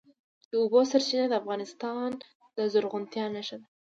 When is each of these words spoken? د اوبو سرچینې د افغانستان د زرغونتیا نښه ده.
د 0.49 0.51
اوبو 0.61 0.79
سرچینې 0.91 1.25
د 1.29 1.33
افغانستان 1.41 2.09
د 2.57 2.57
زرغونتیا 2.73 3.25
نښه 3.35 3.55
ده. 3.59 3.67